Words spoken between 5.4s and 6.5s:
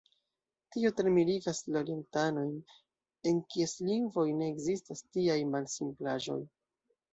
malsimplaĵoj.